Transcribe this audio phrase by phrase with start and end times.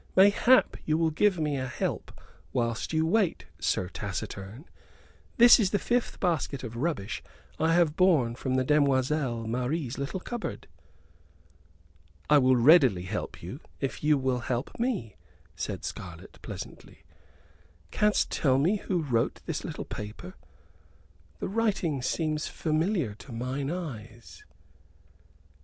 [0.15, 2.11] "Mayhap you will give me a help
[2.53, 4.65] whilst you wait, Sir Taciturn?
[5.37, 7.21] This is the fifth basket of rubbish
[7.59, 10.65] I have borne from the demoiselle Marie's little cupboard."
[12.31, 15.17] "I will readily help you if you will help me,"
[15.55, 17.03] said Scarlett, pleasantly.
[17.91, 20.33] "Canst tell me who wrote this little paper?
[21.37, 24.43] The writing seemeth familiar to mine eyes."